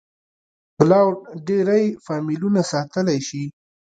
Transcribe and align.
کلاوډ 0.77 1.17
ډېری 1.47 1.85
فایلونه 2.05 2.61
ساتلی 2.71 3.19
شي. 3.27 3.43